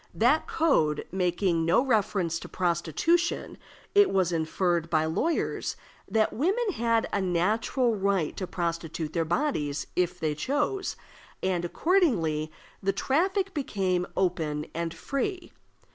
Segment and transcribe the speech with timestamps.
[0.15, 3.59] That code making no reference to prostitution,
[3.93, 5.75] it was inferred by lawyers
[6.09, 10.95] that women had a natural right to prostitute their bodies if they chose,
[11.43, 12.51] and accordingly
[12.81, 15.51] the traffic became open and free.